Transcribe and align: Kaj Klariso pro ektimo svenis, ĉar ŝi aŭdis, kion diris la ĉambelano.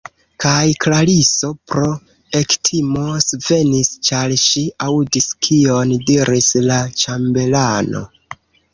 Kaj 0.43 0.69
Klariso 0.85 1.49
pro 1.73 1.89
ektimo 2.39 3.05
svenis, 3.27 3.93
ĉar 4.11 4.35
ŝi 4.47 4.67
aŭdis, 4.89 5.31
kion 5.45 5.97
diris 6.11 6.53
la 6.73 6.83
ĉambelano. 7.05 8.09